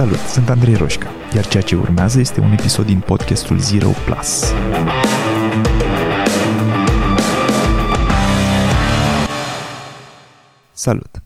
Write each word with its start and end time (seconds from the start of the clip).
Salut, 0.00 0.18
sunt 0.18 0.48
Andrei 0.48 0.74
Roșca, 0.74 1.10
iar 1.34 1.46
ceea 1.46 1.62
ce 1.62 1.76
urmează 1.76 2.20
este 2.20 2.40
un 2.40 2.52
episod 2.52 2.86
din 2.86 3.00
podcastul 3.00 3.58
Zero 3.58 3.90
Plus. 4.04 4.52
Salut! 10.72 11.22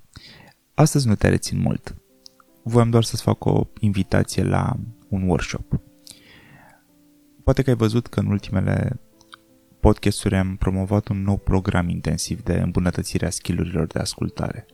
Astăzi 0.74 1.08
nu 1.08 1.14
te 1.14 1.29
rețin 1.29 1.60
mult. 1.60 1.95
Voiam 2.63 2.90
doar 2.90 3.03
să-ți 3.03 3.22
fac 3.22 3.45
o 3.45 3.67
invitație 3.81 4.42
la 4.42 4.77
un 5.09 5.29
workshop. 5.29 5.81
Poate 7.45 7.63
că 7.63 7.71
ai 7.71 7.77
văzut 7.77 8.06
că 8.06 8.21
în 8.21 8.27
ultimele 8.27 9.01
podcasturi 9.81 10.37
am 10.37 10.56
promovat 10.56 11.09
un 11.09 11.22
nou 11.22 11.37
program 11.37 11.88
intensiv 11.88 12.43
de 12.43 12.54
îmbunătățire 12.54 13.27
a 13.27 13.31
skillurilor 13.31 13.87
de 13.87 13.99
ascultare. 13.99 14.67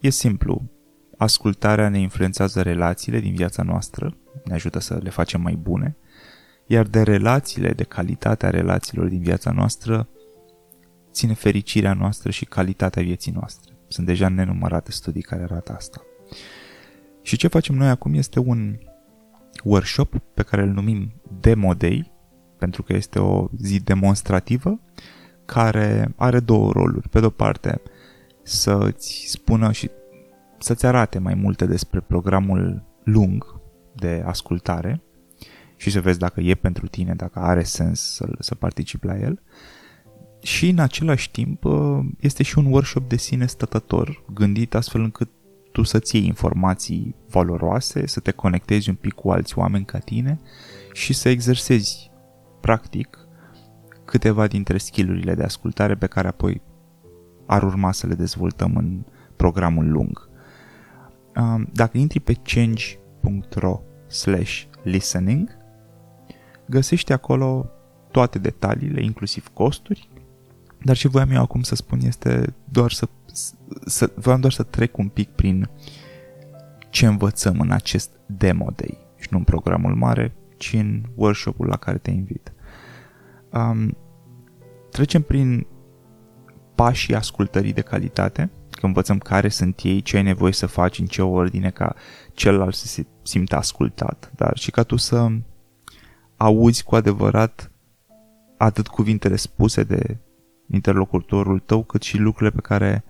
E 0.00 0.10
simplu, 0.10 0.73
ascultarea 1.16 1.88
ne 1.88 1.98
influențează 1.98 2.62
relațiile 2.62 3.20
din 3.20 3.34
viața 3.34 3.62
noastră, 3.62 4.16
ne 4.44 4.54
ajută 4.54 4.78
să 4.78 4.98
le 5.02 5.10
facem 5.10 5.40
mai 5.40 5.54
bune, 5.54 5.96
iar 6.66 6.86
de 6.86 7.02
relațiile, 7.02 7.70
de 7.70 7.82
calitatea 7.82 8.50
relațiilor 8.50 9.08
din 9.08 9.22
viața 9.22 9.50
noastră, 9.50 10.08
ține 11.10 11.34
fericirea 11.34 11.92
noastră 11.92 12.30
și 12.30 12.44
calitatea 12.44 13.02
vieții 13.02 13.32
noastre. 13.32 13.72
Sunt 13.88 14.06
deja 14.06 14.28
nenumărate 14.28 14.90
studii 14.90 15.22
care 15.22 15.42
arată 15.42 15.72
asta. 15.72 16.02
Și 17.22 17.36
ce 17.36 17.48
facem 17.48 17.74
noi 17.74 17.88
acum 17.88 18.14
este 18.14 18.38
un 18.38 18.78
workshop 19.64 20.18
pe 20.34 20.42
care 20.42 20.62
îl 20.62 20.68
numim 20.68 21.12
Demo 21.40 21.74
Day, 21.74 22.12
pentru 22.58 22.82
că 22.82 22.92
este 22.92 23.18
o 23.18 23.48
zi 23.58 23.80
demonstrativă 23.80 24.80
care 25.44 26.14
are 26.16 26.40
două 26.40 26.72
roluri. 26.72 27.08
Pe 27.08 27.20
de-o 27.20 27.30
parte, 27.30 27.80
să-ți 28.42 29.24
spună 29.26 29.72
și 29.72 29.90
să-ți 30.64 30.86
arate 30.86 31.18
mai 31.18 31.34
multe 31.34 31.66
despre 31.66 32.00
programul 32.00 32.84
lung 33.04 33.60
de 33.94 34.22
ascultare 34.26 35.02
și 35.76 35.90
să 35.90 36.00
vezi 36.00 36.18
dacă 36.18 36.40
e 36.40 36.54
pentru 36.54 36.86
tine, 36.86 37.14
dacă 37.14 37.38
are 37.38 37.62
sens 37.62 38.00
să, 38.00 38.28
să 38.38 38.54
participi 38.54 39.06
la 39.06 39.18
el. 39.18 39.42
Și 40.42 40.68
în 40.68 40.78
același 40.78 41.30
timp 41.30 41.64
este 42.20 42.42
și 42.42 42.58
un 42.58 42.64
workshop 42.64 43.08
de 43.08 43.16
sine 43.16 43.46
stătător, 43.46 44.24
gândit 44.32 44.74
astfel 44.74 45.00
încât 45.00 45.30
tu 45.72 45.82
să-ți 45.82 46.16
iei 46.16 46.26
informații 46.26 47.14
valoroase, 47.28 48.06
să 48.06 48.20
te 48.20 48.30
conectezi 48.30 48.88
un 48.88 48.94
pic 48.94 49.12
cu 49.12 49.30
alți 49.30 49.58
oameni 49.58 49.84
ca 49.84 49.98
tine 49.98 50.40
și 50.92 51.12
să 51.12 51.28
exersezi 51.28 52.10
practic 52.60 53.18
câteva 54.04 54.46
dintre 54.46 54.78
skillurile 54.78 55.34
de 55.34 55.42
ascultare 55.42 55.94
pe 55.94 56.06
care 56.06 56.28
apoi 56.28 56.62
ar 57.46 57.62
urma 57.62 57.92
să 57.92 58.06
le 58.06 58.14
dezvoltăm 58.14 58.76
în 58.76 59.04
programul 59.36 59.90
lung. 59.90 60.32
Dacă 61.72 61.98
intri 61.98 62.20
pe 62.20 62.32
change.ro 62.42 63.80
slash 64.06 64.62
listening, 64.82 65.56
găsești 66.66 67.12
acolo 67.12 67.70
toate 68.10 68.38
detaliile, 68.38 69.02
inclusiv 69.02 69.48
costuri, 69.48 70.08
dar 70.82 70.96
ce 70.96 71.08
voiam 71.08 71.30
eu 71.30 71.42
acum 71.42 71.62
să 71.62 71.74
spun 71.74 72.00
este 72.02 72.54
doar 72.64 72.90
să, 72.90 73.08
să 73.86 74.12
voiam 74.14 74.40
doar 74.40 74.52
să 74.52 74.62
trec 74.62 74.96
un 74.98 75.08
pic 75.08 75.28
prin 75.28 75.68
ce 76.90 77.06
învățăm 77.06 77.60
în 77.60 77.70
acest 77.70 78.10
demo 78.26 78.70
day 78.76 78.98
și 79.16 79.28
nu 79.30 79.38
în 79.38 79.44
programul 79.44 79.94
mare, 79.94 80.34
ci 80.56 80.72
în 80.72 81.02
workshop-ul 81.14 81.66
la 81.66 81.76
care 81.76 81.98
te 81.98 82.10
invit. 82.10 82.52
Um, 83.52 83.96
trecem 84.90 85.22
prin 85.22 85.66
pașii 86.74 87.14
ascultării 87.14 87.72
de 87.72 87.80
calitate, 87.80 88.50
că 88.74 88.86
învățăm 88.86 89.18
care 89.18 89.48
sunt 89.48 89.80
ei, 89.82 90.00
ce 90.00 90.16
ai 90.16 90.22
nevoie 90.22 90.52
să 90.52 90.66
faci, 90.66 90.98
în 90.98 91.06
ce 91.06 91.22
ordine, 91.22 91.70
ca 91.70 91.94
celălalt 92.32 92.74
să 92.74 92.86
se 92.86 93.06
simtă 93.22 93.56
ascultat, 93.56 94.32
dar 94.36 94.58
și 94.58 94.70
ca 94.70 94.82
tu 94.82 94.96
să 94.96 95.28
auzi 96.36 96.82
cu 96.82 96.94
adevărat 96.94 97.70
atât 98.56 98.86
cuvintele 98.86 99.36
spuse 99.36 99.82
de 99.82 100.16
interlocutorul 100.70 101.58
tău, 101.58 101.82
cât 101.82 102.02
și 102.02 102.18
lucrurile 102.18 102.50
pe 102.50 102.60
care 102.60 103.04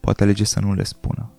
poate 0.00 0.22
alege 0.22 0.44
să 0.44 0.60
nu 0.60 0.74
le 0.74 0.82
spună. 0.82 1.32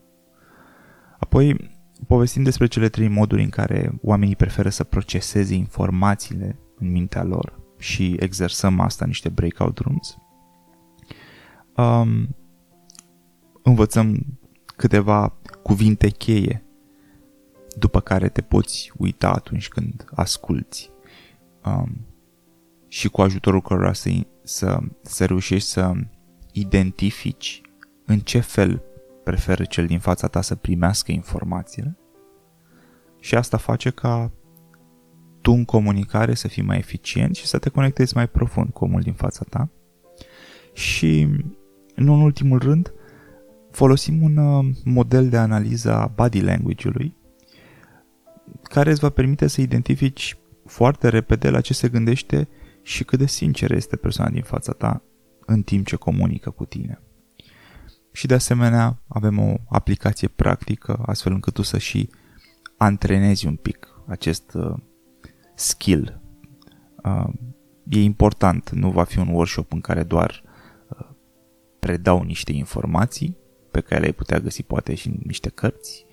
Apoi 1.19 1.71
povestim 2.07 2.43
despre 2.43 2.67
cele 2.67 2.89
trei 2.89 3.07
moduri 3.07 3.43
în 3.43 3.49
care 3.49 3.91
oamenii 4.01 4.35
preferă 4.35 4.69
să 4.69 4.83
proceseze 4.83 5.55
informațiile 5.55 6.59
în 6.75 6.91
mintea 6.91 7.23
lor 7.23 7.59
și 7.77 8.15
exersăm 8.19 8.79
asta 8.79 9.03
în 9.03 9.09
niște 9.09 9.29
breakout 9.29 9.77
rooms. 9.77 10.17
Um, 11.75 12.35
învățăm 13.69 14.39
câteva 14.75 15.37
cuvinte 15.63 16.09
cheie 16.09 16.63
după 17.77 17.99
care 17.99 18.29
te 18.29 18.41
poți 18.41 18.91
uita 18.97 19.29
atunci 19.29 19.67
când 19.67 20.05
asculți 20.11 20.91
um, 21.65 22.05
și 22.87 23.09
cu 23.09 23.21
ajutorul 23.21 23.61
cărora 23.61 23.93
să, 23.93 24.09
să, 24.43 24.79
să 25.01 25.25
reușești 25.25 25.69
să 25.69 25.93
identifici 26.51 27.61
în 28.05 28.19
ce 28.19 28.39
fel 28.39 28.83
preferă 29.23 29.63
cel 29.63 29.85
din 29.85 29.99
fața 29.99 30.27
ta 30.27 30.41
să 30.41 30.55
primească 30.55 31.11
informațiile 31.11 31.97
și 33.19 33.35
asta 33.35 33.57
face 33.57 33.89
ca 33.89 34.31
tu 35.41 35.51
în 35.51 35.65
comunicare 35.65 36.33
să 36.33 36.47
fii 36.47 36.63
mai 36.63 36.77
eficient 36.77 37.35
și 37.35 37.45
să 37.45 37.57
te 37.57 37.69
conectezi 37.69 38.15
mai 38.15 38.27
profund 38.27 38.69
cu 38.69 38.83
omul 38.83 39.01
din 39.01 39.13
fața 39.13 39.45
ta. 39.49 39.69
Și, 40.73 41.27
nu 41.95 42.13
în 42.13 42.21
ultimul 42.21 42.59
rând, 42.59 42.93
folosim 43.79 44.21
un 44.21 44.37
uh, 44.37 44.75
model 44.83 45.29
de 45.29 45.37
analiză 45.37 45.93
a 45.93 46.07
body 46.07 46.41
language-ului 46.41 47.15
care 48.63 48.91
îți 48.91 48.99
va 48.99 49.09
permite 49.09 49.47
să 49.47 49.61
identifici 49.61 50.37
foarte 50.65 51.09
repede 51.09 51.49
la 51.49 51.61
ce 51.61 51.73
se 51.73 51.89
gândește 51.89 52.47
și 52.81 53.03
cât 53.03 53.19
de 53.19 53.25
sinceră 53.25 53.75
este 53.75 53.95
persoana 53.95 54.31
din 54.31 54.41
fața 54.41 54.71
ta 54.71 55.03
în 55.45 55.61
timp 55.61 55.85
ce 55.85 55.95
comunică 55.95 56.49
cu 56.49 56.65
tine. 56.65 57.01
Și 58.11 58.27
de 58.27 58.33
asemenea 58.33 59.01
avem 59.07 59.39
o 59.39 59.53
aplicație 59.69 60.27
practică 60.27 61.03
astfel 61.05 61.31
încât 61.31 61.53
tu 61.53 61.61
să 61.61 61.77
și 61.77 62.09
antrenezi 62.77 63.47
un 63.47 63.55
pic 63.55 63.87
acest 64.07 64.53
uh, 64.53 64.73
skill. 65.55 66.21
Uh, 67.03 67.33
e 67.89 68.01
important, 68.01 68.69
nu 68.69 68.91
va 68.91 69.03
fi 69.03 69.19
un 69.19 69.27
workshop 69.27 69.71
în 69.71 69.81
care 69.81 70.03
doar 70.03 70.43
uh, 70.89 71.07
predau 71.79 72.23
niște 72.23 72.51
informații 72.51 73.38
pe 73.71 73.81
care 73.81 73.99
le-ai 73.99 74.13
putea 74.13 74.39
găsi 74.39 74.63
poate 74.63 74.95
și 74.95 75.07
în 75.07 75.19
niște 75.23 75.49
cărți. 75.49 76.05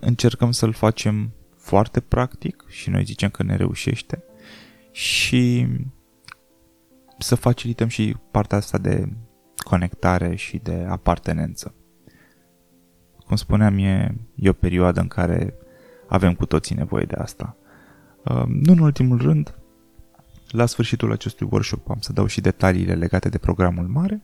Încercăm 0.00 0.50
să-l 0.50 0.72
facem 0.72 1.32
foarte 1.56 2.00
practic 2.00 2.64
și 2.68 2.90
noi 2.90 3.04
zicem 3.04 3.28
că 3.28 3.42
ne 3.42 3.56
reușește 3.56 4.22
și 4.90 5.66
să 7.18 7.34
facilităm 7.34 7.88
și 7.88 8.16
partea 8.30 8.58
asta 8.58 8.78
de 8.78 9.08
conectare 9.56 10.34
și 10.34 10.56
de 10.56 10.86
apartenență. 10.88 11.74
Cum 13.26 13.36
spuneam, 13.36 13.78
e, 13.78 14.14
e 14.34 14.48
o 14.48 14.52
perioadă 14.52 15.00
în 15.00 15.08
care 15.08 15.54
avem 16.08 16.34
cu 16.34 16.46
toții 16.46 16.74
nevoie 16.74 17.04
de 17.04 17.14
asta. 17.14 17.56
Uh, 18.24 18.44
nu 18.46 18.72
în 18.72 18.78
ultimul 18.78 19.18
rând, 19.18 19.58
la 20.48 20.66
sfârșitul 20.66 21.12
acestui 21.12 21.48
workshop 21.50 21.90
am 21.90 22.00
să 22.00 22.12
dau 22.12 22.26
și 22.26 22.40
detaliile 22.40 22.94
legate 22.94 23.28
de 23.28 23.38
programul 23.38 23.86
mare, 23.86 24.22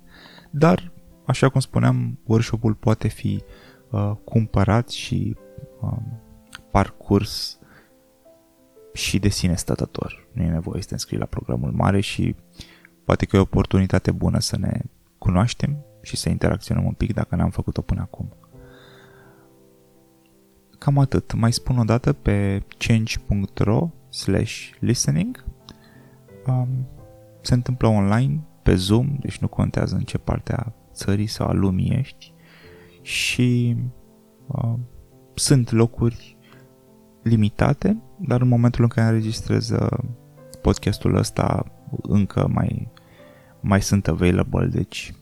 dar, 0.51 0.93
așa 1.31 1.49
cum 1.49 1.61
spuneam, 1.61 2.19
workshopul 2.25 2.75
poate 2.75 3.09
fi 3.09 3.43
uh, 3.91 4.13
cumpărat 4.25 4.89
și 4.89 5.37
uh, 5.81 5.97
parcurs 6.71 7.59
și 8.93 9.19
de 9.19 9.29
sine 9.29 9.55
stătător. 9.55 10.29
Nu 10.33 10.43
e 10.43 10.49
nevoie 10.49 10.81
să 10.81 10.89
te 10.89 10.95
înscrii 10.95 11.19
la 11.19 11.25
programul 11.25 11.71
mare 11.71 12.01
și 12.01 12.35
poate 13.05 13.25
că 13.25 13.37
e 13.37 13.39
o 13.39 13.43
oportunitate 13.43 14.11
bună 14.11 14.39
să 14.39 14.57
ne 14.59 14.81
cunoaștem 15.19 15.85
și 16.03 16.17
să 16.17 16.29
interacționăm 16.29 16.85
un 16.85 16.93
pic 16.93 17.15
dacă 17.15 17.37
n-am 17.37 17.51
făcut-o 17.51 17.83
până 17.83 18.01
acum. 18.01 18.33
Cam 20.79 20.99
atât. 20.99 21.33
Mai 21.33 21.53
spun 21.53 21.79
o 21.79 21.85
dată 21.85 22.13
pe 22.13 22.63
change.ro 22.79 23.91
slash 24.09 24.71
listening. 24.79 25.45
Um, 26.47 26.69
se 27.41 27.55
întâmplă 27.55 27.89
online, 27.89 28.41
pe 28.63 28.75
Zoom, 28.75 29.17
deci 29.21 29.39
nu 29.39 29.49
contează 29.49 29.95
în 29.95 30.03
ce 30.03 30.19
parte 30.19 30.53
a 30.53 30.73
țării 31.05 31.27
sau 31.27 31.47
a 31.47 31.53
lumii 31.53 31.97
ești. 31.99 32.33
Și 33.03 33.77
uh, 34.47 34.75
sunt 35.35 35.71
locuri 35.71 36.37
limitate, 37.23 38.03
dar 38.19 38.41
în 38.41 38.49
momentul 38.49 38.83
în 38.83 38.89
care 38.89 39.07
înregistrez 39.07 39.71
uh, 39.71 39.99
podcastul 40.63 41.17
ăsta 41.17 41.73
încă 42.03 42.49
mai, 42.53 42.89
mai 43.61 43.83
sunt 43.83 44.09
available, 44.09 44.67
deci 44.67 45.15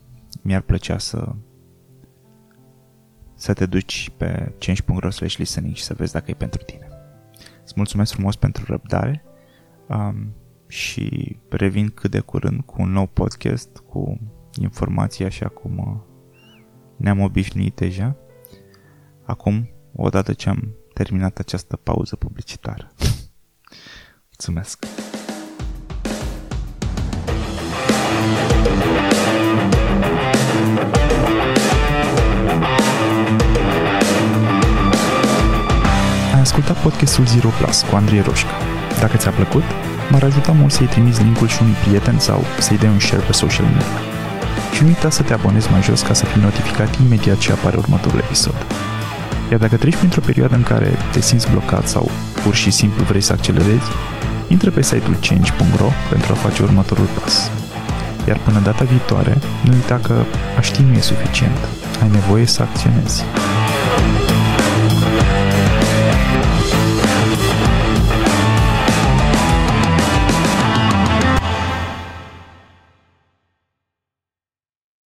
mi-ar 0.42 0.60
plăcea 0.60 0.98
să 0.98 1.34
să 3.34 3.52
te 3.52 3.66
duci 3.66 4.10
pe 4.16 4.54
change.ro 4.58 5.10
slash 5.10 5.36
listening 5.36 5.74
și 5.74 5.82
să 5.82 5.94
vezi 5.94 6.12
dacă 6.12 6.30
e 6.30 6.34
pentru 6.34 6.62
tine. 6.62 6.88
Îți 7.62 7.72
mulțumesc 7.76 8.12
frumos 8.12 8.36
pentru 8.36 8.64
răbdare 8.66 9.24
um, 9.88 10.34
și 10.68 11.36
revin 11.48 11.88
cât 11.88 12.10
de 12.10 12.20
curând 12.20 12.60
cu 12.60 12.82
un 12.82 12.90
nou 12.90 13.06
podcast 13.06 13.76
cu 13.76 14.20
informații 14.62 15.24
așa 15.24 15.48
cum 15.48 15.78
uh, 15.78 16.08
ne-am 16.96 17.20
obișnuit 17.20 17.76
deja. 17.76 18.16
Acum, 19.24 19.68
odată 19.94 20.32
ce 20.32 20.48
am 20.48 20.74
terminat 20.94 21.38
această 21.38 21.76
pauză 21.76 22.16
publicitară. 22.16 22.92
Mulțumesc! 24.28 24.84
Ai 36.34 36.40
ascultat 36.40 36.82
podcastul 36.82 37.26
Zero 37.26 37.48
Plus 37.48 37.82
cu 37.82 37.96
Andrei 37.96 38.20
Roșca. 38.20 38.50
Dacă 39.00 39.16
ți-a 39.16 39.30
plăcut, 39.30 39.62
m-ar 40.10 40.22
ajuta 40.22 40.52
mult 40.52 40.72
să-i 40.72 40.86
trimiți 40.86 41.22
linkul 41.22 41.48
și 41.48 41.62
unui 41.62 41.74
prieten 41.74 42.18
sau 42.18 42.40
să-i 42.58 42.78
dai 42.78 42.88
un 42.88 42.98
share 42.98 43.22
pe 43.22 43.32
social 43.32 43.66
media. 43.66 44.07
Și 44.78 44.84
nu 44.84 44.90
uita 44.90 45.10
să 45.10 45.22
te 45.22 45.32
abonezi 45.32 45.70
mai 45.70 45.82
jos 45.82 46.00
ca 46.00 46.14
să 46.14 46.24
fii 46.24 46.42
notificat 46.42 46.98
imediat 47.00 47.38
ce 47.38 47.52
apare 47.52 47.76
următorul 47.76 48.18
episod. 48.18 48.54
Iar 49.50 49.60
dacă 49.60 49.76
treci 49.76 49.96
printr-o 49.96 50.20
perioadă 50.20 50.54
în 50.54 50.62
care 50.62 50.98
te 51.12 51.20
simți 51.20 51.50
blocat 51.50 51.88
sau 51.88 52.10
pur 52.42 52.54
și 52.54 52.70
simplu 52.70 53.04
vrei 53.04 53.20
să 53.20 53.32
accelerezi, 53.32 53.88
intră 54.48 54.70
pe 54.70 54.82
site-ul 54.82 55.16
change.ro 55.20 55.90
pentru 56.10 56.32
a 56.32 56.34
face 56.34 56.62
următorul 56.62 57.08
pas. 57.20 57.50
Iar 58.28 58.38
până 58.44 58.58
data 58.58 58.84
viitoare, 58.84 59.38
nu 59.64 59.72
uita 59.72 60.00
că 60.02 60.24
a 60.58 60.60
ști 60.60 60.82
nu 60.82 60.92
e 60.92 61.00
suficient. 61.00 61.58
Ai 62.02 62.08
nevoie 62.10 62.46
să 62.46 62.62
acționezi. 62.62 63.24